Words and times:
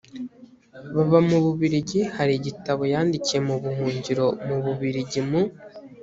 baba 0.95 1.19
mu 1.29 1.37
bubirigi 1.43 1.99
hari 2.15 2.33
igitabo 2.39 2.81
yandikiye 2.93 3.39
mu 3.47 3.55
buhungiro 3.63 4.25
mu 4.47 4.55
bubirigi 4.63 5.21
mu 5.29 5.41